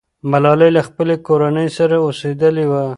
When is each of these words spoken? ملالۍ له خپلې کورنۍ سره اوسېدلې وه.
ملالۍ 0.31 0.69
له 0.77 0.81
خپلې 0.87 1.15
کورنۍ 1.27 1.67
سره 1.77 1.95
اوسېدلې 2.05 2.65
وه. 2.71 2.83